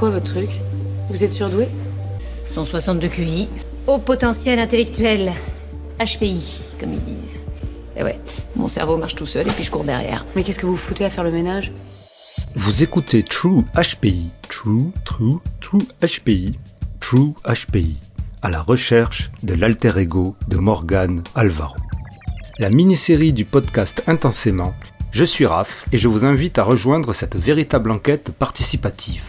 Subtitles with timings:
[0.00, 0.48] quoi votre truc
[1.10, 1.68] Vous êtes surdoué
[2.54, 3.48] 162 QI,
[3.86, 5.34] haut potentiel intellectuel.
[5.98, 7.38] HPI, comme ils disent.
[7.96, 8.18] Et ouais,
[8.56, 10.24] mon cerveau marche tout seul et puis je cours derrière.
[10.34, 11.70] Mais qu'est-ce que vous foutez à faire le ménage
[12.56, 16.58] Vous écoutez True HPI, True, True, True HPI,
[16.98, 17.98] True HPI,
[18.40, 21.76] à la recherche de l'alter ego de Morgan Alvaro.
[22.58, 24.72] La mini-série du podcast Intensément,
[25.10, 29.24] je suis Raph et je vous invite à rejoindre cette véritable enquête participative.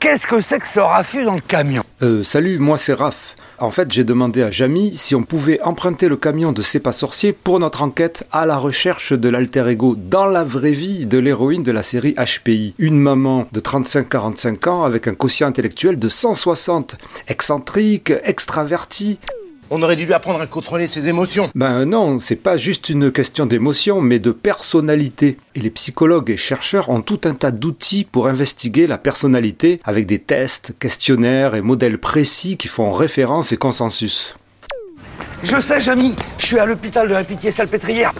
[0.00, 1.82] Qu'est-ce que c'est que ce raffut dans le camion?
[2.02, 3.34] Euh, salut, moi c'est Raph.
[3.58, 7.32] En fait, j'ai demandé à Jamy si on pouvait emprunter le camion de C'est sorcier
[7.32, 11.62] pour notre enquête à la recherche de l'alter ego dans la vraie vie de l'héroïne
[11.62, 12.74] de la série HPI.
[12.78, 16.96] Une maman de 35-45 ans avec un quotient intellectuel de 160.
[17.28, 19.18] Excentrique, extravertie.
[19.70, 21.48] On aurait dû lui apprendre à contrôler ses émotions.
[21.54, 25.38] Ben non, c'est pas juste une question d'émotion, mais de personnalité.
[25.54, 30.06] Et les psychologues et chercheurs ont tout un tas d'outils pour investiguer la personnalité avec
[30.06, 34.36] des tests, questionnaires et modèles précis qui font référence et consensus.
[35.42, 38.12] Je sais, Jamy, je suis à l'hôpital de la Pitié-Salpêtrière.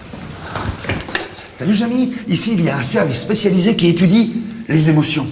[1.57, 2.13] T'as vu, Jamy?
[2.27, 4.33] Ici, il y a un service spécialisé qui étudie
[4.67, 5.27] les émotions.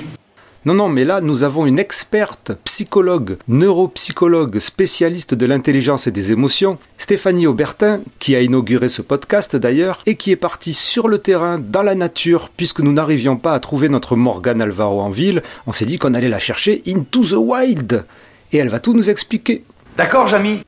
[0.65, 6.31] Non, non, mais là, nous avons une experte, psychologue, neuropsychologue, spécialiste de l'intelligence et des
[6.31, 11.17] émotions, Stéphanie Aubertin, qui a inauguré ce podcast d'ailleurs, et qui est partie sur le
[11.17, 15.43] terrain, dans la nature, puisque nous n'arrivions pas à trouver notre Morgane Alvaro en ville,
[15.67, 18.05] on s'est dit qu'on allait la chercher into the wild.
[18.53, 19.65] Et elle va tout nous expliquer.
[19.97, 20.61] D'accord, Jamy?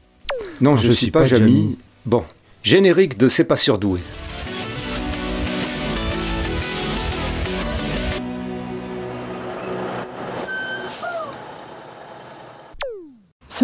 [0.60, 1.78] Non, je, ne suis, pas, Jamy.
[2.06, 2.26] Bon,
[2.64, 4.02] générique de C'est pas surdoué.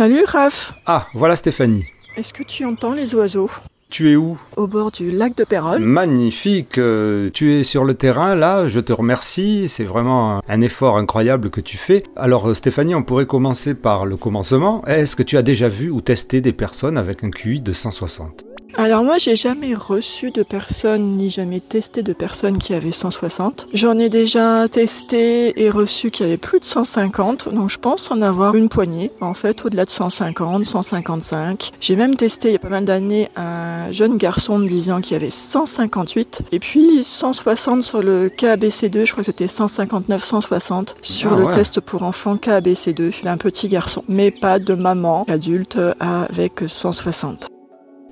[0.02, 1.86] Salut Raph, Ah, voilà Stéphanie.
[2.18, 3.52] est-ce que tu entends les oiseaux?
[3.92, 4.36] Tu es où?
[4.58, 8.80] Au bord du lac de Pérol Magnifique, euh, tu es sur le terrain là, je
[8.80, 12.02] te remercie, c'est vraiment un, un effort incroyable que tu fais.
[12.16, 14.84] Alors euh, Stéphanie, on pourrait commencer par le commencement.
[14.88, 18.44] Est-ce que tu as déjà vu ou testé des personnes avec un QI de 160
[18.78, 23.68] Alors moi j'ai jamais reçu de personnes ni jamais testé de personnes qui avaient 160.
[23.74, 28.22] J'en ai déjà testé et reçu qui avaient plus de 150, donc je pense en
[28.22, 31.72] avoir une poignée en fait au-delà de 150, 155.
[31.82, 35.02] J'ai même testé il y a pas mal d'années un jeune garçon de 10 ans
[35.02, 40.96] qui avait 158 et puis 160 sur le KABC2, je crois que c'était 159, 160
[41.02, 45.78] sur Ah le test pour enfants KABC2 d'un petit garçon, mais pas de maman adulte
[46.00, 47.51] avec 160.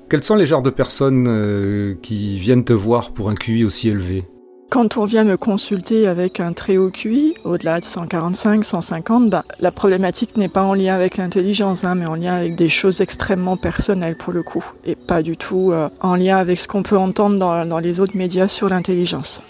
[0.10, 3.90] Quels sont les genres de personnes euh, qui viennent te voir pour un QI aussi
[3.90, 4.26] élevé?
[4.72, 9.46] Quand on vient me consulter avec un très haut QI, au-delà de 145, 150, bah,
[9.60, 13.02] la problématique n'est pas en lien avec l'intelligence, hein, mais en lien avec des choses
[13.02, 16.82] extrêmement personnelles pour le coup, et pas du tout euh, en lien avec ce qu'on
[16.82, 19.44] peut entendre dans, dans les autres médias sur l'intelligence.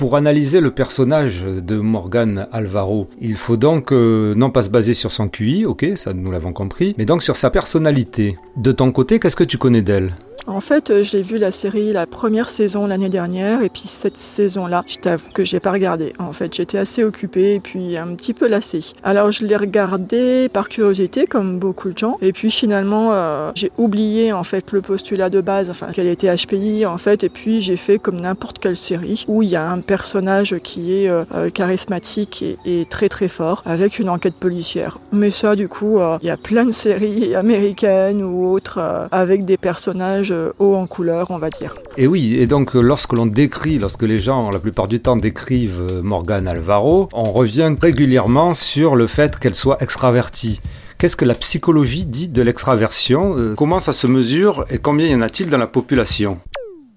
[0.00, 4.94] Pour analyser le personnage de Morgan Alvaro, il faut donc euh, non pas se baser
[4.94, 8.38] sur son QI, ok, ça nous l'avons compris, mais donc sur sa personnalité.
[8.56, 10.14] De ton côté, qu'est-ce que tu connais d'elle?
[10.46, 14.16] En fait, euh, j'ai vu la série la première saison l'année dernière, et puis cette
[14.16, 16.12] saison-là, je t'avoue que j'ai pas regardé.
[16.18, 18.80] En fait, j'étais assez occupée et puis un petit peu lassée.
[19.02, 23.70] Alors, je l'ai regardé par curiosité, comme beaucoup de gens, et puis finalement, euh, j'ai
[23.78, 27.60] oublié en fait le postulat de base, enfin qu'elle était HPI en fait, et puis
[27.60, 31.50] j'ai fait comme n'importe quelle série où il y a un personnage qui est euh,
[31.50, 34.98] charismatique et, très très fort, avec une enquête policière.
[35.12, 38.80] Mais ça, du coup, il y a plein de séries américaines ou autres
[39.10, 41.74] avec des personnages euh, hauts en couleur, on va dire.
[41.96, 45.16] Et oui, et donc euh, lorsque l'on décrit, lorsque les gens la plupart du temps
[45.16, 50.60] décrivent euh, Morgan Alvaro, on revient régulièrement sur le fait qu'elle soit extravertie.
[50.98, 55.22] Qu'est-ce que la psychologie dit de l'extraversion Comment ça se mesure et combien y en
[55.22, 56.38] a-t-il dans la population?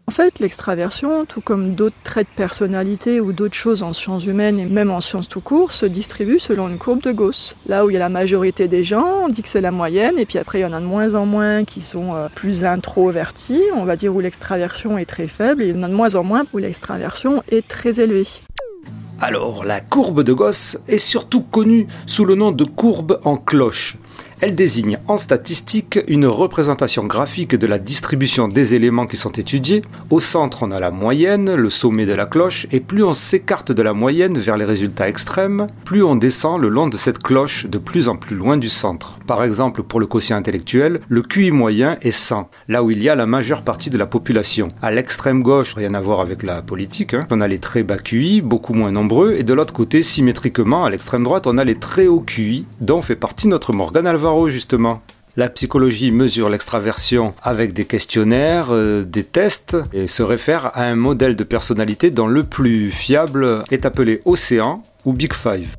[0.06, 4.60] En fait, l'extraversion, tout comme d'autres traits de personnalité ou d'autres choses en sciences humaines
[4.60, 7.56] et même en sciences tout court, se distribue selon une courbe de Gauss.
[7.68, 10.20] Là où il y a la majorité des gens, on dit que c'est la moyenne,
[10.20, 12.66] et puis après il y en a de moins en moins qui sont euh, plus
[12.66, 15.94] introvertis, on va dire où l'extraversion est très faible, et il y en a de
[15.94, 18.28] moins en moins où l'extraversion est très élevée.
[19.22, 23.98] Alors, la courbe de Gauss est surtout connue sous le nom de courbe en cloche.
[24.46, 29.84] Elle désigne en statistique une représentation graphique de la distribution des éléments qui sont étudiés.
[30.10, 33.72] Au centre, on a la moyenne, le sommet de la cloche, et plus on s'écarte
[33.72, 37.68] de la moyenne vers les résultats extrêmes, plus on descend le long de cette cloche
[37.68, 39.18] de plus en plus loin du centre.
[39.26, 43.08] Par exemple, pour le quotient intellectuel, le QI moyen est 100, là où il y
[43.08, 44.68] a la majeure partie de la population.
[44.82, 47.98] À l'extrême gauche, rien à voir avec la politique, hein, on a les très bas
[47.98, 51.76] QI, beaucoup moins nombreux, et de l'autre côté, symétriquement, à l'extrême droite, on a les
[51.76, 55.02] très hauts QI, dont fait partie notre Morgan Alvaro justement.
[55.36, 60.96] La psychologie mesure l'extraversion avec des questionnaires, euh, des tests et se réfère à un
[60.96, 65.76] modèle de personnalité dont le plus fiable est appelé Océan ou Big Five.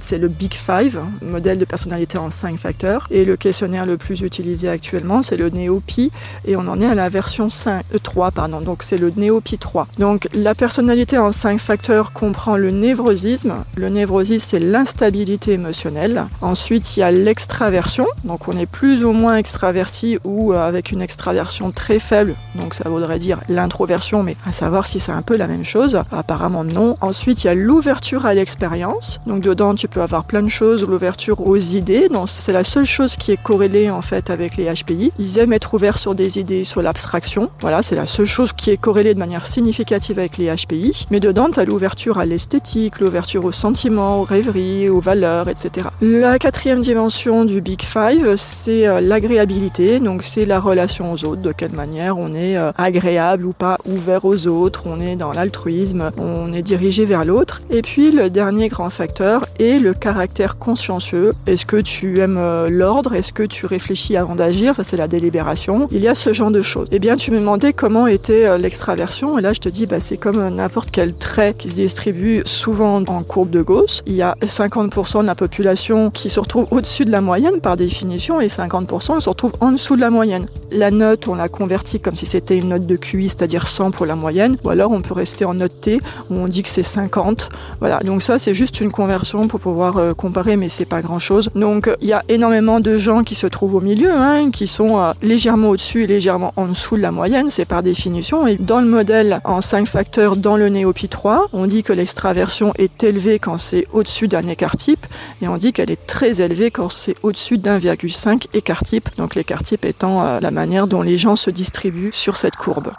[0.00, 3.06] C'est le Big Five, modèle de personnalité en 5 facteurs.
[3.10, 6.10] Et le questionnaire le plus utilisé actuellement, c'est le NeoPi.
[6.44, 8.60] Et on en est à la version 5, 3, euh, pardon.
[8.60, 9.88] Donc c'est le NeoPi 3.
[9.98, 13.64] Donc la personnalité en 5 facteurs comprend le névrosisme.
[13.76, 16.26] Le névrosisme, c'est l'instabilité émotionnelle.
[16.40, 18.06] Ensuite, il y a l'extraversion.
[18.24, 22.36] Donc on est plus ou moins extraverti ou euh, avec une extraversion très faible.
[22.54, 26.00] Donc ça voudrait dire l'introversion, mais à savoir si c'est un peu la même chose.
[26.10, 26.96] Apparemment non.
[27.00, 29.20] Ensuite, il y a l'ouverture à l'expérience.
[29.26, 32.08] Donc dedans, tu peux avoir plein de choses, l'ouverture aux idées.
[32.08, 35.12] Donc c'est la seule chose qui est corrélée en fait avec les HPI.
[35.18, 37.50] Ils aiment être ouverts sur des idées, sur l'abstraction.
[37.60, 41.06] Voilà, c'est la seule chose qui est corrélée de manière significative avec les HPI.
[41.10, 45.88] Mais dedans, tu as l'ouverture à l'esthétique, l'ouverture aux sentiments, aux rêveries, aux valeurs, etc.
[46.00, 50.00] La quatrième dimension du Big Five, c'est euh, l'agréabilité.
[50.00, 53.78] Donc c'est la relation aux autres, de quelle manière on est euh, agréable ou pas,
[53.86, 57.62] ouvert aux autres, on est dans l'altruisme, on est dirigé vers l'autre.
[57.70, 61.32] Et puis le dernier grand facteur est le caractère consciencieux?
[61.46, 63.14] Est-ce que tu aimes euh, l'ordre?
[63.14, 64.74] Est-ce que tu réfléchis avant d'agir?
[64.74, 65.88] Ça, c'est la délibération.
[65.90, 66.88] Il y a ce genre de choses.
[66.92, 69.38] Eh bien, tu me demandais comment était euh, l'extraversion.
[69.38, 73.02] Et là, je te dis, bah, c'est comme n'importe quel trait qui se distribue souvent
[73.06, 74.02] en courbe de Gauss.
[74.06, 77.76] Il y a 50% de la population qui se retrouve au-dessus de la moyenne par
[77.76, 80.46] définition et 50% se retrouve en dessous de la moyenne.
[80.70, 84.06] La note, on l'a convertie comme si c'était une note de QI, c'est-à-dire 100 pour
[84.06, 84.56] la moyenne.
[84.64, 86.00] Ou alors, on peut rester en note T
[86.30, 87.50] où on dit que c'est 50.
[87.80, 87.98] Voilà.
[88.00, 91.50] Donc ça, c'est juste une conversion pour euh, comparer, mais c'est pas grand chose.
[91.54, 95.00] Donc il y a énormément de gens qui se trouvent au milieu, hein, qui sont
[95.00, 98.46] euh, légèrement au-dessus et légèrement en dessous de la moyenne, c'est par définition.
[98.46, 102.72] Et dans le modèle en 5 facteurs dans le Néopi 3, on dit que l'extraversion
[102.78, 105.06] est élevée quand c'est au-dessus d'un écart type,
[105.42, 109.08] et on dit qu'elle est très élevée quand c'est au-dessus d'1,5 écart type.
[109.16, 112.92] Donc l'écart type étant euh, la manière dont les gens se distribuent sur cette courbe.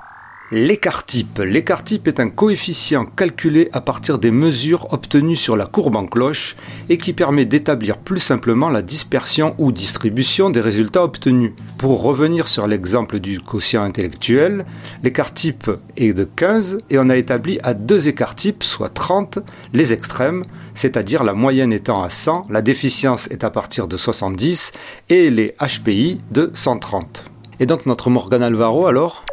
[0.49, 1.39] L'écart type.
[1.39, 6.05] L'écart type est un coefficient calculé à partir des mesures obtenues sur la courbe en
[6.05, 6.55] cloche
[6.87, 11.51] et qui permet d'établir plus simplement la dispersion ou distribution des résultats obtenus.
[11.77, 14.65] Pour revenir sur l'exemple du quotient intellectuel,
[15.03, 19.39] l'écart type est de 15 et on a établi à deux écarts types, soit 30,
[19.73, 24.71] les extrêmes, c'est-à-dire la moyenne étant à 100, la déficience est à partir de 70
[25.09, 27.25] et les HPI de 130.
[27.59, 29.25] Et donc notre Morgan Alvaro alors?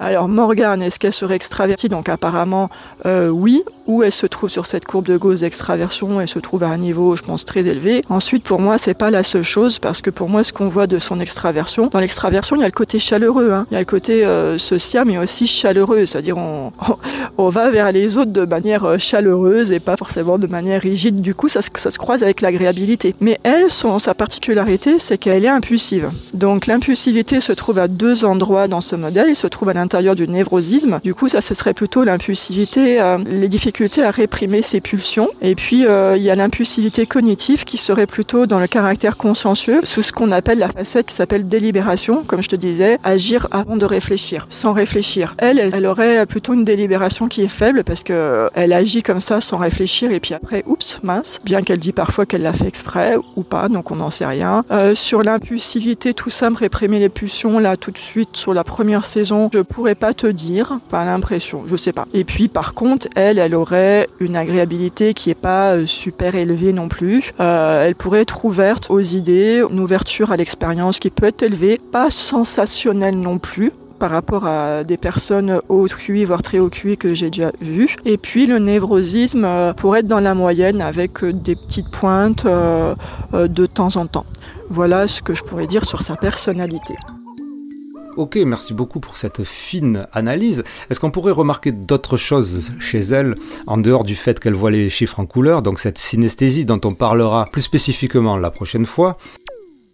[0.00, 1.88] Alors Morgane, est-ce qu'elle serait extravertie?
[1.88, 2.68] Donc apparemment
[3.06, 3.62] euh, oui.
[3.86, 6.20] Où elle se trouve sur cette courbe de Gauss d'extraversion?
[6.20, 8.02] Elle se trouve à un niveau, je pense, très élevé.
[8.08, 10.86] Ensuite, pour moi, c'est pas la seule chose parce que pour moi, ce qu'on voit
[10.86, 13.66] de son extraversion, dans l'extraversion, il y a le côté chaleureux, hein.
[13.70, 16.06] il y a le côté euh, social, mais aussi chaleureux.
[16.06, 16.72] C'est-à-dire on,
[17.50, 21.20] va vers les autres de manière euh, chaleureuse et pas forcément de manière rigide.
[21.20, 23.14] Du coup, ça, ça se croise avec l'agréabilité.
[23.20, 26.10] Mais elle, son, sa particularité, c'est qu'elle est impulsive.
[26.32, 29.26] Donc l'impulsivité se trouve à deux endroits dans ce modèle.
[29.28, 30.98] Il se trouve à l'intérieur du névrosisme.
[31.04, 35.28] Du coup, ça, ce serait plutôt l'impulsivité, euh, les difficultés à réprimer ses pulsions.
[35.42, 39.80] Et puis, euh, il y a l'impulsivité cognitive qui serait plutôt dans le caractère consciencieux,
[39.84, 43.76] sous ce qu'on appelle la facette qui s'appelle délibération, comme je te disais, agir avant
[43.76, 45.34] de réfléchir, sans réfléchir.
[45.36, 49.20] Elle, elle aurait plutôt une délibération qui est faible parce que euh, elle agit comme
[49.20, 52.68] ça sans réfléchir et puis après, oups, mince, bien qu'elle dit parfois qu'elle l'a fait
[52.68, 54.64] exprès ou pas, donc on n'en sait rien.
[54.94, 59.04] sur l'impulsivité, tout ça, me réprimer les pulsions, là, tout de suite, sur la première
[59.04, 62.06] saison, je pourrais pas te dire, pas l'impression, je sais pas.
[62.14, 66.72] Et puis par contre, elle, elle aurait une agréabilité qui est pas euh, super élevée
[66.72, 67.34] non plus.
[67.40, 71.80] Euh, elle pourrait être ouverte aux idées, une ouverture à l'expérience qui peut être élevée,
[71.90, 76.96] pas sensationnelle non plus par rapport à des personnes haut QI, voire très haut QI
[76.96, 77.96] que j'ai déjà vues.
[78.04, 83.66] Et puis le névrosisme euh, pourrait être dans la moyenne avec des petites pointes de
[83.66, 84.26] temps en temps.
[84.70, 86.94] Voilà ce que je pourrais dire sur sa personnalité.
[88.16, 90.62] Ok, merci beaucoup pour cette fine analyse.
[90.88, 93.34] Est-ce qu'on pourrait remarquer d'autres choses chez elle,
[93.66, 96.92] en dehors du fait qu'elle voit les chiffres en couleur, donc cette synesthésie dont on
[96.92, 99.16] parlera plus spécifiquement la prochaine fois?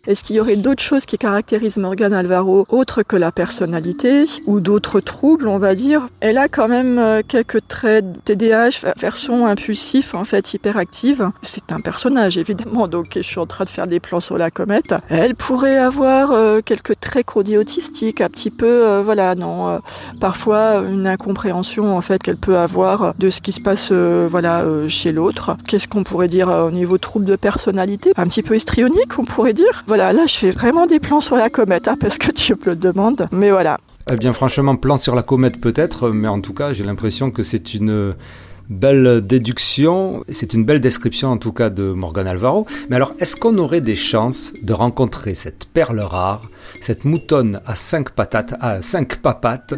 [0.07, 4.59] Est-ce qu'il y aurait d'autres choses qui caractérisent Morgane Alvaro autres que la personnalité ou
[4.61, 6.09] d'autres troubles, on va dire?
[6.21, 11.31] Elle a quand même euh, quelques traits TDAH, version impulsif, en fait, hyperactive.
[11.43, 14.51] C'est un personnage, évidemment, donc je suis en train de faire des plans sur la
[14.51, 14.95] comète.
[15.11, 19.81] Elle pourrait avoir euh, quelques traits autistiques, un petit peu, euh, voilà, non,
[20.19, 25.13] parfois une incompréhension, en fait, qu'elle peut avoir de ce qui se passe, voilà, chez
[25.13, 25.59] l'autre.
[25.69, 28.13] Qu'est-ce qu'on pourrait dire au niveau trouble de personnalité?
[28.17, 29.85] Un petit peu histrionique, on pourrait dire?
[29.91, 32.65] Voilà, là je fais vraiment des plans sur la comète, hein, parce que tu me
[32.65, 33.27] le demandes.
[33.33, 33.77] Mais voilà.
[34.09, 37.43] Eh bien franchement, plan sur la comète peut-être, mais en tout cas j'ai l'impression que
[37.43, 38.15] c'est une
[38.71, 42.67] Belle déduction, c'est une belle description en tout cas de Morgan Alvaro.
[42.89, 46.49] Mais alors, est-ce qu'on aurait des chances de rencontrer cette perle rare,
[46.81, 49.75] cette moutonne à cinq patates, à cinq papates,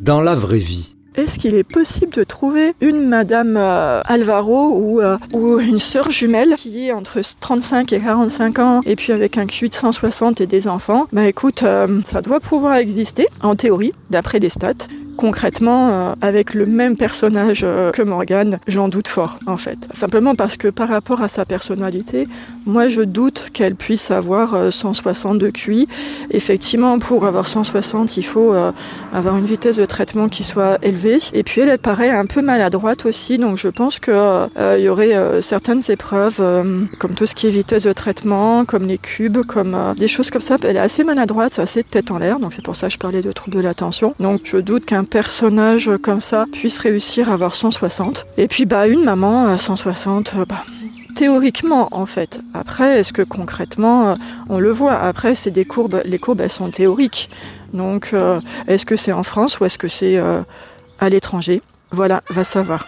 [0.00, 0.97] dans la vraie vie?
[1.18, 6.10] Est-ce qu'il est possible de trouver une Madame euh, Alvaro ou, euh, ou une sœur
[6.10, 10.40] jumelle qui est entre 35 et 45 ans et puis avec un QI de 160
[10.40, 11.06] et des enfants?
[11.12, 14.86] Bah écoute, euh, ça doit pouvoir exister en théorie, d'après les stats
[15.18, 19.88] concrètement, euh, avec le même personnage euh, que Morgane, j'en doute fort, en fait.
[19.92, 22.28] Simplement parce que par rapport à sa personnalité,
[22.66, 25.88] moi je doute qu'elle puisse avoir 160 euh, de QI.
[26.30, 28.54] Effectivement, pour avoir 160, il faut
[29.12, 31.18] avoir une vitesse de traitement qui soit élevée.
[31.32, 35.42] Et puis elle, elle paraît un peu maladroite aussi, donc je pense qu'il y aurait
[35.42, 36.40] certaines épreuves,
[36.98, 40.42] comme tout ce qui est vitesse de traitement, comme les cubes, comme des choses comme
[40.42, 40.56] ça.
[40.62, 43.22] Elle est assez maladroite, assez tête en l'air, donc c'est pour ça que je parlais
[43.22, 44.14] de troubles de l'attention.
[44.20, 48.26] Donc je doute qu'un personnage comme ça puisse réussir à avoir 160.
[48.36, 50.64] Et puis bah une maman à 160, euh, bah,
[51.14, 52.40] théoriquement en fait.
[52.54, 54.14] Après, est-ce que concrètement euh,
[54.48, 54.98] on le voit?
[54.98, 57.30] Après, c'est des courbes, les courbes elles sont théoriques.
[57.72, 60.20] Donc euh, est-ce que c'est en France ou est-ce que c'est
[60.98, 61.62] à l'étranger?
[61.90, 62.86] Voilà, va savoir.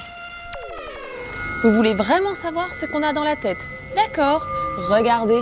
[1.63, 3.69] Vous voulez vraiment savoir ce qu'on a dans la tête?
[3.95, 4.47] D'accord,
[4.89, 5.41] regardez.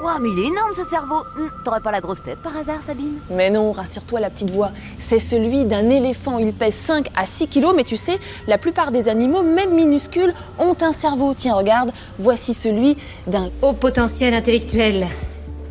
[0.00, 2.78] Waouh, mais il est énorme ce cerveau hum, T'aurais pas la grosse tête par hasard,
[2.86, 3.18] Sabine?
[3.30, 4.70] Mais non, rassure-toi la petite voix.
[4.96, 6.38] C'est celui d'un éléphant.
[6.38, 10.32] Il pèse 5 à 6 kilos, mais tu sais, la plupart des animaux, même minuscules,
[10.60, 11.34] ont un cerveau.
[11.34, 15.08] Tiens, regarde, voici celui d'un haut potentiel intellectuel.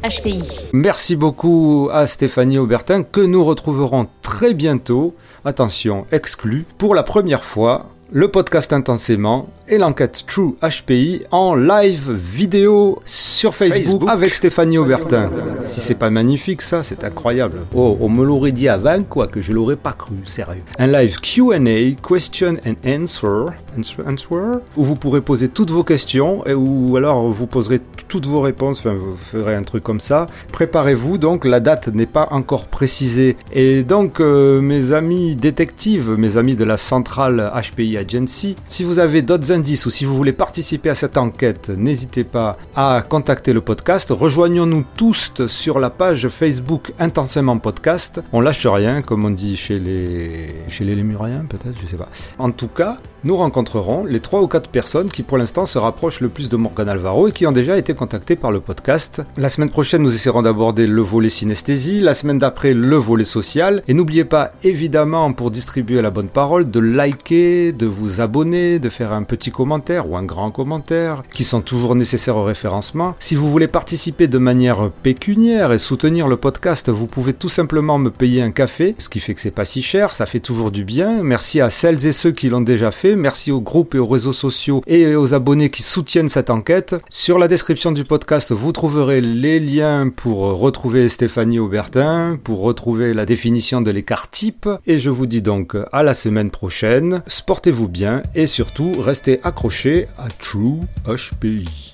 [0.03, 0.43] HPI.
[0.73, 7.43] Merci beaucoup à Stéphanie Aubertin que nous retrouverons très bientôt, attention, exclu, pour la première
[7.43, 14.77] fois le podcast intensément et l'enquête True HPI en live vidéo sur Facebook, avec Stéphanie
[14.77, 15.29] Aubertin.
[15.59, 17.65] Si c'est pas magnifique ça, c'est incroyable.
[17.75, 20.63] Oh, on me l'aurait dit avant quoi que je l'aurais pas cru, sérieux.
[20.79, 23.47] Un live Q&A, question and answer,
[23.77, 28.25] answer, answer, où vous pourrez poser toutes vos questions et ou alors vous poserez toutes
[28.25, 30.27] vos réponses, enfin vous ferez un truc comme ça.
[30.53, 33.35] Préparez-vous donc, la date n'est pas encore précisée.
[33.51, 38.99] Et donc euh, mes amis détectives, mes amis de la centrale HPI Agency, si vous
[38.99, 39.51] avez d'autres
[39.85, 44.09] ou si vous voulez participer à cette enquête, n'hésitez pas à contacter le podcast.
[44.09, 48.21] Rejoignons-nous tous sur la page Facebook Intensément Podcast.
[48.31, 52.09] On lâche rien, comme on dit chez les chez les Lémuriens, peut-être, je sais pas.
[52.37, 56.21] En tout cas, nous rencontrerons les trois ou quatre personnes qui pour l'instant se rapprochent
[56.21, 59.21] le plus de Morgan Alvaro et qui ont déjà été contactées par le podcast.
[59.37, 63.81] La semaine prochaine, nous essaierons d'aborder le volet synesthésie, la semaine d'après, le volet social.
[63.87, 68.89] Et n'oubliez pas, évidemment, pour distribuer la bonne parole, de liker, de vous abonner, de
[68.89, 73.15] faire un petit commentaire ou un grand commentaire, qui sont toujours nécessaires au référencement.
[73.19, 77.97] Si vous voulez participer de manière pécuniaire et soutenir le podcast, vous pouvez tout simplement
[77.97, 80.71] me payer un café, ce qui fait que c'est pas si cher, ça fait toujours
[80.71, 81.23] du bien.
[81.23, 84.33] Merci à celles et ceux qui l'ont déjà fait Merci aux groupes et aux réseaux
[84.33, 86.95] sociaux et aux abonnés qui soutiennent cette enquête.
[87.09, 93.13] Sur la description du podcast, vous trouverez les liens pour retrouver Stéphanie Aubertin, pour retrouver
[93.13, 94.69] la définition de l'écart type.
[94.85, 97.21] Et je vous dis donc à la semaine prochaine.
[97.27, 101.93] Sportez-vous bien et surtout restez accrochés à True HPI.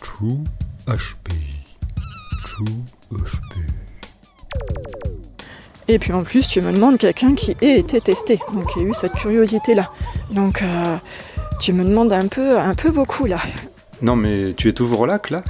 [0.00, 0.44] True
[0.86, 1.58] HPI.
[2.44, 2.64] True
[3.12, 3.78] HPI.
[5.88, 8.82] Et puis en plus, tu me demandes quelqu'un qui ait été testé, donc qui a
[8.82, 9.90] eu cette curiosité-là.
[10.30, 10.96] Donc euh,
[11.60, 13.38] tu me demandes un peu, un peu beaucoup là.
[14.02, 15.42] Non mais tu es toujours là, là?